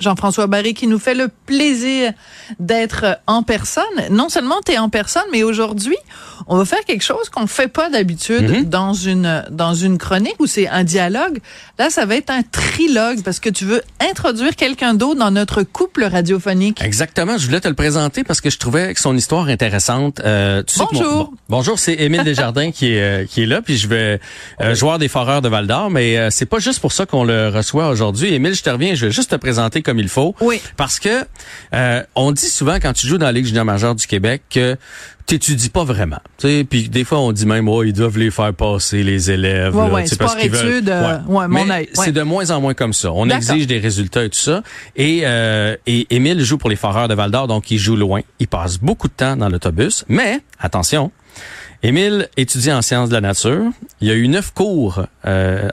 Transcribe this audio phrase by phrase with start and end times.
[0.00, 2.12] Jean-François Barry qui nous fait le plaisir
[2.58, 3.84] d'être en personne.
[4.10, 5.96] Non seulement tu es en personne, mais aujourd'hui,
[6.46, 8.68] on va faire quelque chose qu'on ne fait pas d'habitude mm-hmm.
[8.68, 11.38] dans une dans une chronique où c'est un dialogue.
[11.78, 15.62] Là, ça va être un trilogue parce que tu veux introduire quelqu'un d'autre dans notre
[15.62, 16.82] couple radiophonique.
[16.82, 20.20] Exactement, je voulais te le présenter parce que je trouvais que son histoire intéressante.
[20.24, 21.32] Euh, tu bonjour.
[21.48, 24.20] bonjour, c'est Émile Desjardins qui est euh, qui est là puis je vais
[24.60, 27.24] euh, joueur des Foreurs de Val d'Or, mais euh, c'est pas juste pour ça qu'on
[27.24, 28.32] le reçoit aujourd'hui.
[28.34, 30.36] Émile, je te reviens, je vais juste te présenter comme il faut.
[30.40, 30.60] Oui.
[30.76, 31.24] Parce que
[31.74, 34.76] euh, on dit souvent quand tu joues dans la Ligue junior majeure du Québec que
[35.26, 36.20] t'étudies pas vraiment.
[36.38, 39.74] Puis des fois on dit même oh, ils doivent les faire passer les élèves.
[39.74, 40.84] Ouais, ouais, parce qu'ils veulent.
[40.86, 41.48] Euh, ouais.
[41.48, 43.10] mon C'est de moins en moins comme ça.
[43.12, 44.62] On exige des résultats et tout ça.
[44.94, 48.20] Et, euh, et Émile joue pour les Foreurs de Val d'Or, donc il joue loin.
[48.38, 50.04] Il passe beaucoup de temps dans l'autobus.
[50.08, 51.10] Mais attention,
[51.82, 53.70] Émile étudie en sciences de la nature.
[54.02, 55.68] Il y a eu neuf cours euh,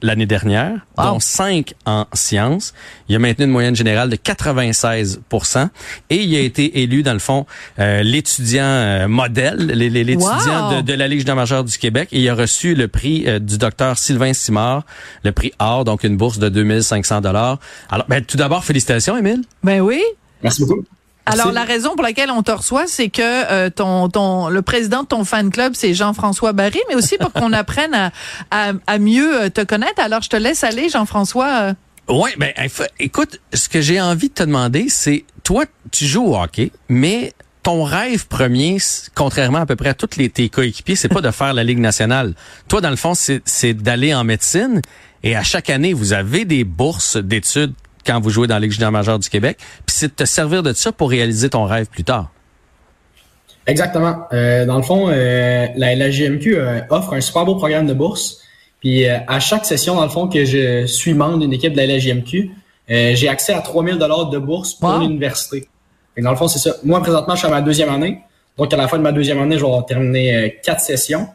[0.00, 2.72] l'année dernière, dont cinq en sciences.
[3.08, 5.68] Il a maintenu une moyenne générale de 96%
[6.08, 7.44] et il a été élu, dans le fond,
[7.78, 12.08] euh, l'étudiant euh, modèle, l'étudiant de, la Ligue majeure du Québec.
[12.12, 14.84] Et il a reçu le prix euh, du docteur Sylvain Simard,
[15.24, 17.58] le prix Or, donc une bourse de 2500 dollars.
[17.90, 19.42] Alors, ben, tout d'abord, félicitations, Émile.
[19.62, 20.02] Ben oui.
[20.42, 20.84] Merci beaucoup.
[21.32, 25.02] Alors la raison pour laquelle on te reçoit, c'est que euh, ton, ton le président
[25.02, 27.94] de ton fan club, c'est Jean-François Barry, mais aussi pour qu'on apprenne
[28.50, 30.00] à, à, mieux euh, te connaître.
[30.02, 31.74] Alors je te laisse aller, Jean-François.
[32.08, 32.52] Oui, ben
[32.98, 37.32] écoute, ce que j'ai envie de te demander, c'est toi, tu joues au hockey, mais
[37.62, 38.78] ton rêve premier,
[39.14, 41.78] contrairement à peu près à tous les tes coéquipiers, c'est pas de faire la Ligue
[41.78, 42.34] nationale.
[42.68, 44.80] Toi, dans le fond, c'est d'aller en médecine.
[45.22, 47.74] Et à chaque année, vous avez des bourses d'études
[48.04, 50.62] quand vous jouez dans la Ligue junior majeure du Québec, puis c'est de te servir
[50.62, 52.30] de ça pour réaliser ton rêve plus tard.
[53.66, 54.26] Exactement.
[54.32, 57.94] Euh, dans le fond, euh, la, la GMQ euh, offre un super beau programme de
[57.94, 58.38] bourse.
[58.80, 61.86] Puis à chaque session, dans le fond, que je suis membre d'une équipe de la
[61.86, 62.50] LGMQ,
[62.88, 65.68] j'ai accès à 3000 dollars de bourse pour l'université.
[66.16, 66.76] Dans le fond, c'est ça.
[66.82, 68.22] Moi, présentement, je suis à ma deuxième année.
[68.56, 71.28] Donc, à la fin de ma deuxième année, je vais terminer quatre sessions.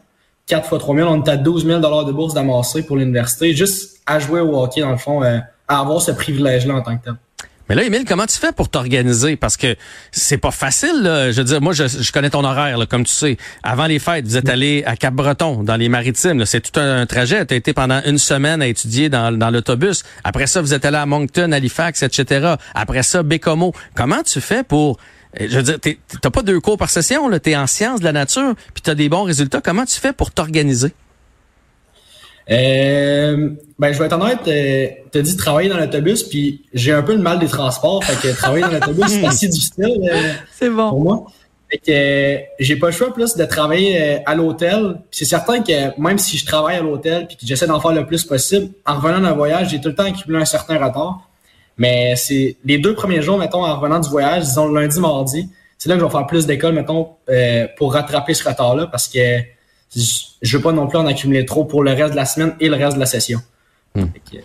[0.48, 4.00] 4 fois 3000, on est à 12 000 dollars de bourse d'amasser pour l'université, juste
[4.06, 5.22] à jouer au hockey, dans le fond,
[5.68, 7.14] à avoir ce privilège-là en tant que tel.
[7.68, 9.34] Mais là, Émile, comment tu fais pour t'organiser?
[9.36, 9.74] Parce que
[10.12, 11.02] c'est pas facile.
[11.02, 11.32] Là.
[11.32, 13.36] Je veux dire, moi, je, connais ton horaire, là, comme tu sais.
[13.64, 16.44] Avant les fêtes, vous êtes allé à Cap-Breton, dans les Maritimes.
[16.44, 17.44] C'est tout un, trajet.
[17.44, 20.04] Tu as été pendant une semaine à étudier dans, dans l'autobus.
[20.22, 22.54] Après ça, vous êtes allé à Moncton, Halifax, etc.
[22.74, 23.72] Après ça, Bécomo.
[23.94, 24.98] Comment tu fais pour...
[25.38, 25.78] Eh, je veux dire,
[26.22, 27.28] t'as pas deux cours par session.
[27.40, 29.60] Tu es en sciences de la nature, puis tu as des bons résultats.
[29.60, 30.92] Comment tu fais pour t'organiser?
[32.50, 37.02] Euh, ben, je vais être honnête, euh, t'as dit travailler dans l'autobus, puis j'ai un
[37.02, 40.70] peu le mal des transports, fait que travailler dans l'autobus, c'est assez difficile euh, c'est
[40.70, 40.90] bon.
[40.90, 41.26] pour moi.
[41.68, 45.00] Fait que euh, j'ai pas le choix plus de travailler à l'hôtel.
[45.10, 48.06] c'est certain que même si je travaille à l'hôtel puis que j'essaie d'en faire le
[48.06, 51.28] plus possible, en revenant d'un voyage, j'ai tout le temps accumulé un certain retard.
[51.76, 55.88] Mais c'est les deux premiers jours, mettons, en revenant du voyage, disons lundi, mardi, c'est
[55.88, 57.08] là que je vais faire plus d'école, mettons,
[57.76, 59.40] pour rattraper ce retard-là, parce que
[59.94, 62.68] je veux pas non plus en accumuler trop pour le reste de la semaine et
[62.68, 63.40] le reste de la session.
[63.96, 64.08] Hmm.
[64.30, 64.38] je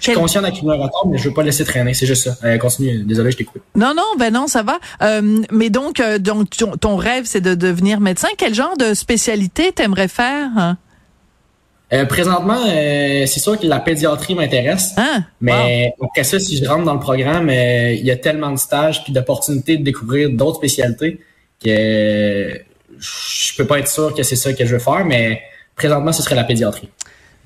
[0.00, 1.94] suis conscient d'accumuler un retard, mais je veux pas laisser traîner.
[1.94, 2.36] C'est juste ça.
[2.44, 3.04] Euh, continue.
[3.04, 3.62] Désolé, je t'écoute.
[3.74, 4.78] Non, non, ben non, ça va.
[5.02, 6.50] Euh, mais donc, euh, donc
[6.80, 8.28] ton, rêve, c'est de devenir médecin.
[8.36, 10.50] Quel genre de spécialité t'aimerais faire?
[10.56, 10.76] Hein?
[12.06, 14.92] présentement, c'est sûr que la pédiatrie m'intéresse.
[14.98, 18.58] Ah, mais après ça, si je rentre dans le programme, il y a tellement de
[18.58, 21.18] stages puis d'opportunités de découvrir d'autres spécialités
[21.64, 22.60] que
[23.00, 25.42] je peux pas être sûr que c'est ça que je veux faire, mais
[25.74, 26.88] présentement, ce serait la pédiatrie.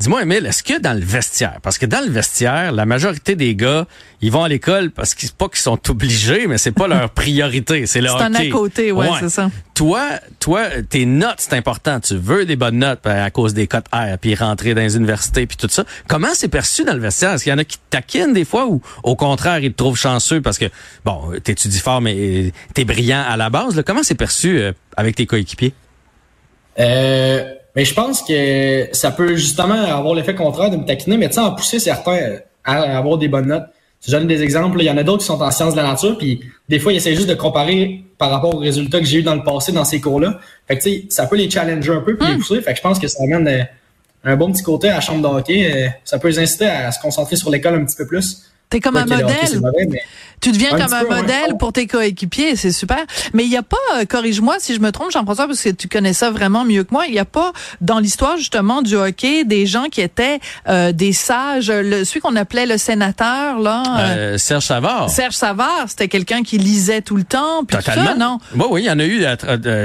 [0.03, 3.55] Dis-moi, Emile, est-ce que dans le vestiaire, parce que dans le vestiaire, la majorité des
[3.55, 3.87] gars,
[4.21, 7.87] ils vont à l'école parce qu'ils pas qu'ils sont obligés, mais c'est pas leur priorité,
[7.87, 9.49] c'est leur C'est un à côté, ouais, c'est ça.
[9.75, 10.09] Toi,
[10.41, 12.01] toi, tes notes, c'est important.
[12.01, 14.97] Tu veux des bonnes notes ben, à cause des cotes R, puis rentrer dans les
[14.97, 15.85] universités, puis tout ça.
[16.09, 17.35] Comment c'est perçu dans le vestiaire?
[17.35, 19.97] Est-ce qu'il y en a qui taquinent des fois ou au contraire, ils te trouvent
[19.97, 20.67] chanceux parce que,
[21.05, 23.81] bon, t'étudies fort, mais t'es brillant à la base.
[23.87, 25.73] Comment c'est perçu euh, avec tes coéquipiers?
[26.81, 31.29] Euh mais je pense que ça peut justement avoir l'effet contraire de me taquiner, mais
[31.29, 32.19] tu sais, en pousser certains
[32.65, 33.65] à avoir des bonnes notes.
[34.07, 35.89] Je donne des exemples, il y en a d'autres qui sont en sciences de la
[35.89, 39.19] nature, puis des fois, ils essaient juste de comparer par rapport aux résultats que j'ai
[39.19, 40.39] eu dans le passé dans ces cours-là.
[40.67, 42.39] Fait que tu sais, ça peut les challenger un peu puis les hmm.
[42.39, 42.61] pousser.
[42.63, 43.63] Fait que je pense que ça amène euh,
[44.25, 45.73] un bon petit côté à la chambre de hockey.
[45.73, 48.43] Euh, ça peut les inciter à se concentrer sur l'école un petit peu plus.
[48.71, 49.61] T'es comme un modèle.
[50.43, 52.99] Tu deviens comme un modèle pour tes coéquipiers, c'est super.
[53.33, 55.87] Mais il n'y a pas, euh, corrige-moi si je me trompe, Jean-François, parce que tu
[55.87, 59.45] connais ça vraiment mieux que moi, il n'y a pas dans l'histoire justement du hockey
[59.45, 63.85] des gens qui étaient euh, des sages, le, celui qu'on appelait le sénateur, là.
[64.01, 65.11] Euh, Serge Savard.
[65.11, 67.65] Serge Savard, c'était quelqu'un qui lisait tout le temps.
[67.65, 68.05] Puis Totalement.
[68.07, 68.39] ça, non?
[68.57, 69.37] Oui, oui, il y en a eu à,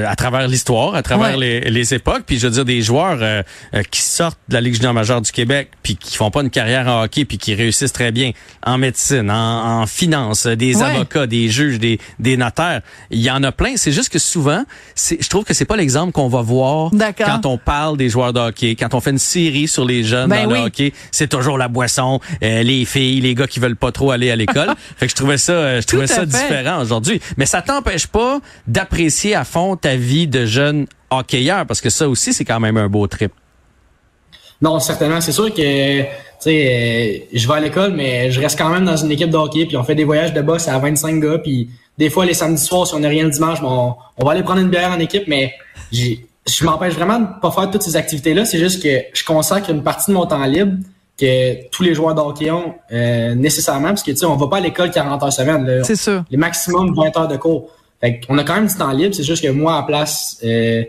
[0.10, 2.24] à travers l'histoire, à travers les, les, époques.
[2.26, 3.44] Puis je veux dire, des joueurs
[3.92, 6.88] qui sortent de la Ligue junior majeure du Québec, puis qui font pas une carrière
[6.88, 8.32] en hockey, puis qui réussissent très bien
[8.66, 12.82] en médecine, en, en finance, des avocats, des juges, des, des notaires.
[13.12, 13.74] Il y en a plein.
[13.76, 14.64] C'est juste que souvent,
[14.96, 18.40] je trouve que c'est pas l'exemple qu'on va voir quand on parle des joueurs de
[18.40, 20.94] hockey, quand on fait une série sur les jeunes ben dans le hockey.
[21.12, 24.36] C'est toujours la boisson, euh, les filles, les gars qui veulent pas trop aller à
[24.36, 24.70] l'école.
[24.98, 27.22] fait que je trouvais ça, euh, je trouvais ça différent aujourd'hui.
[27.38, 32.08] Mais ça t'empêche pas d'apprécier à fond ta vie de jeune hockeyeur parce que ça
[32.10, 33.32] aussi c'est quand même un beau trip.
[34.62, 35.22] Non, certainement.
[35.22, 36.02] C'est sûr que
[36.40, 39.30] tu sais, euh, je vais à l'école, mais je reste quand même dans une équipe
[39.30, 42.26] de hockey, puis on fait des voyages de boss à 25 gars, puis des fois,
[42.26, 44.70] les samedis soirs, si on n'a rien le dimanche, on, on va aller prendre une
[44.70, 45.54] bière en équipe, mais
[45.92, 48.46] je m'empêche vraiment de pas faire toutes ces activités-là.
[48.46, 50.78] C'est juste que je consacre une partie de mon temps libre
[51.20, 54.48] que tous les joueurs de hockey ont euh, nécessairement, parce que tu sais, on va
[54.48, 55.84] pas à l'école 40 heures semaine.
[55.84, 56.24] C'est sûr.
[56.30, 57.70] Les maximum 20 heures de cours.
[58.00, 60.84] Fait on a quand même du temps libre, c'est juste que moi, à place euh,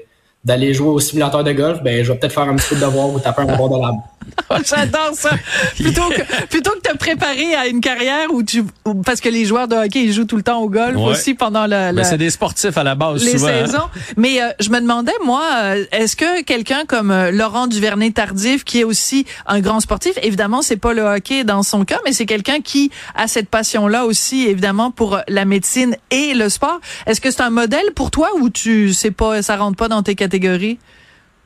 [0.44, 2.82] d'aller jouer au simulateur de golf, ben je vais peut-être faire un petit peu de
[2.82, 3.94] devoir ou taper un bord de lab.
[4.64, 5.30] J'adore ça.
[5.76, 8.64] Plutôt que plutôt que te préparer à une carrière où tu
[9.04, 11.66] parce que les joueurs de hockey ils jouent tout le temps au golf aussi pendant
[11.66, 13.48] la, Mais c'est des sportifs à la base les souvent.
[13.48, 13.66] Hein.
[13.66, 13.88] saisons.
[14.16, 18.64] Mais euh, je me demandais moi euh, est-ce que quelqu'un comme euh, Laurent Duvernay Tardif
[18.64, 22.12] qui est aussi un grand sportif, évidemment c'est pas le hockey dans son cas mais
[22.12, 26.80] c'est quelqu'un qui a cette passion là aussi évidemment pour la médecine et le sport.
[27.06, 30.02] Est-ce que c'est un modèle pour toi ou tu sais pas ça rentre pas dans
[30.02, 30.78] tes catégories?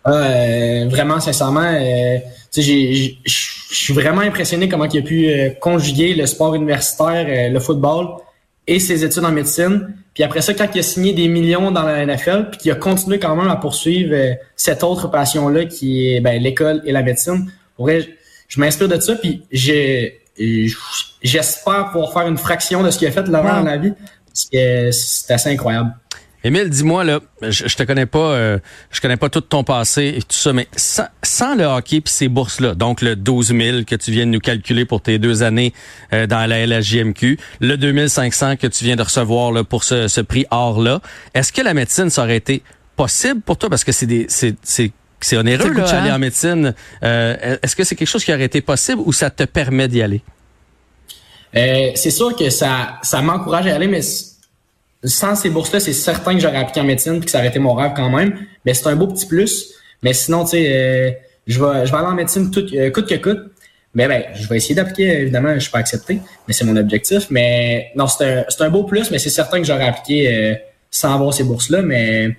[0.06, 2.18] Euh, vraiment, sincèrement, euh,
[2.60, 7.60] je suis vraiment impressionné comment il a pu euh, conjuguer le sport universitaire, euh, le
[7.60, 8.08] football
[8.66, 9.94] et ses études en médecine.
[10.14, 12.74] Puis après ça, quand il a signé des millions dans la NFL, puis qu'il a
[12.74, 14.14] continué quand même à poursuivre
[14.56, 18.06] cette autre passion-là qui est ben, l'école et la médecine, pour vrai,
[18.48, 19.42] je, m'inspire de ça, puis
[21.22, 23.94] j'espère pouvoir faire une fraction de ce qu'il a fait Laurent dans la vie.
[24.34, 24.90] C'est
[25.30, 25.94] assez incroyable.
[26.44, 28.58] Émile, dis-moi là, je, je, te connais pas, euh,
[28.90, 32.28] je connais pas tout ton passé et tout ça, mais sans, le hockey puis ces
[32.28, 35.44] bourses là, donc le 12 000 que tu viens de nous calculer pour tes deux
[35.44, 35.72] années
[36.12, 40.20] euh, dans la LHJMQ, le 2500 que tu viens de recevoir là, pour ce, ce
[40.20, 41.00] prix or là,
[41.34, 42.62] est-ce que la médecine ça aurait été
[42.96, 43.70] possible pour toi?
[43.70, 44.90] Parce que c'est des c'est c'est
[45.20, 46.74] c'est onéreux là, aller en médecine.
[47.04, 50.02] Euh, est-ce que c'est quelque chose qui aurait été possible ou ça te permet d'y
[50.02, 50.22] aller?
[51.54, 54.00] c'est sûr que ça, ça m'encourage à y aller, mais
[55.04, 57.58] sans ces bourses-là, c'est certain que j'aurais appliqué en médecine puis que ça aurait été
[57.58, 58.38] mon rêve quand même.
[58.64, 59.74] Mais c'est un beau petit plus.
[60.02, 61.10] Mais sinon, tu sais, euh,
[61.46, 63.40] je vais, je vais aller en médecine tout, euh, coûte que coûte.
[63.94, 65.20] Mais ben, je vais essayer d'appliquer.
[65.20, 67.26] Évidemment, je suis pas accepté, mais c'est mon objectif.
[67.30, 70.54] Mais non, c'est un, un beau plus, mais c'est certain que j'aurais appliqué euh,
[70.90, 71.82] sans avoir ces bourses-là.
[71.82, 72.36] Mais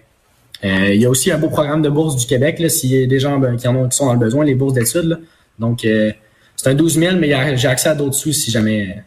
[0.64, 3.06] il y a aussi un beau programme de bourse du Québec, là, s'il y a
[3.06, 5.20] des gens ben, qui en ont, qui sont dans le besoin, les bourses d'études.
[5.60, 9.04] Donc, c'est un 12 000, mais j'ai accès à d'autres sous si jamais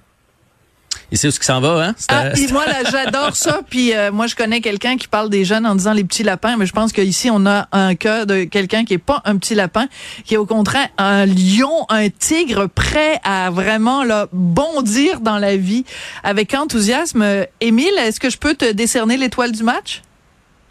[1.12, 1.94] il sait où ce qui s'en va, hein?
[2.08, 3.60] Ah, moi, là, j'adore ça.
[3.68, 6.56] Puis euh, moi, je connais quelqu'un qui parle des jeunes en disant les petits lapins,
[6.56, 9.54] mais je pense qu'ici, on a un cas de quelqu'un qui est pas un petit
[9.54, 9.86] lapin,
[10.24, 15.56] qui est au contraire un lion, un tigre prêt à vraiment là, bondir dans la
[15.56, 15.84] vie
[16.24, 17.24] avec enthousiasme.
[17.60, 20.02] Émile, est-ce que je peux te décerner l'étoile du match?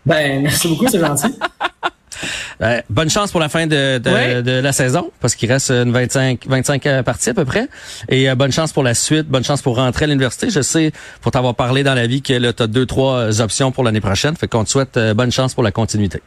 [0.06, 1.28] Ben, merci beaucoup, c'est gentil.
[2.62, 6.48] Euh, bonne chance pour la fin de, de, la saison, parce qu'il reste une 25,
[6.48, 7.68] 25 euh, parties à peu près.
[8.10, 10.50] Et euh, bonne chance pour la suite, bonne chance pour rentrer à l'université.
[10.50, 13.84] Je sais, pour t'avoir parlé dans la vie, que tu as deux, trois options pour
[13.84, 14.36] l'année prochaine.
[14.36, 16.22] Fait qu'on te souhaite bonne chance pour la continuité.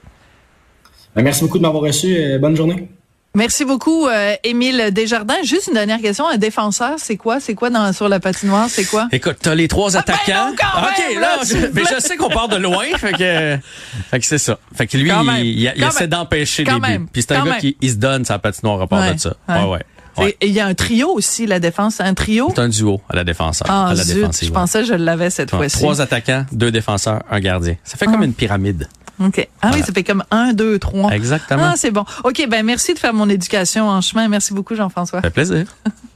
[1.14, 2.38] Ben, merci beaucoup de m'avoir reçu.
[2.38, 2.88] bonne journée.
[3.35, 5.42] Merci beaucoup, euh, Émile Desjardins.
[5.44, 6.26] Juste une dernière question.
[6.26, 7.40] Un défenseur, c'est quoi?
[7.40, 8.68] C'est quoi dans, sur la patinoire?
[8.68, 9.06] C'est quoi?
[9.12, 10.50] Écoute, t'as les trois ah, attaquants.
[10.52, 12.85] OK, là, je, mais je sais qu'on part de loin.
[12.97, 13.58] fait que,
[14.11, 14.58] fait que c'est ça.
[14.75, 17.06] Fait que lui, il, il, essaie d'empêcher les buts.
[17.12, 19.37] Puis c'est un gars qui il se donne sa patinoire à part de ça.
[19.49, 19.85] Ouais, ouais.
[20.20, 22.00] Et il y a un trio aussi, la défense.
[22.00, 22.50] Un trio?
[22.54, 23.62] C'est un duo à la défense.
[23.68, 25.76] Ah, à la Je pensais que je l'avais cette fois-ci.
[25.76, 27.76] Trois attaquants, deux défenseurs, un gardien.
[27.85, 28.25] Ça fait comme ah.
[28.25, 28.88] une pyramide.
[29.20, 29.48] OK.
[29.62, 31.10] Ah oui, ça fait comme un, deux, trois.
[31.12, 31.70] Exactement.
[31.72, 32.04] Ah, c'est bon.
[32.25, 34.28] OK, ben merci de faire mon éducation en chemin.
[34.28, 35.18] Merci beaucoup, Jean-François.
[35.18, 35.66] Ça fait plaisir.